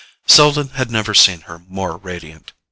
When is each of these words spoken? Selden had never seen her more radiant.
Selden 0.25 0.69
had 0.69 0.89
never 0.89 1.13
seen 1.13 1.41
her 1.41 1.59
more 1.69 1.95
radiant. 1.95 2.53